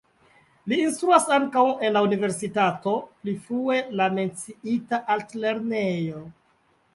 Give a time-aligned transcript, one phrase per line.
[0.71, 6.25] Li instruas ankaŭ en la universitato (pli frue la menciita altlernejo).